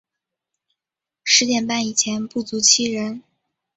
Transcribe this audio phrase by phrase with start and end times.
[1.23, 3.21] 十点半以前不足七人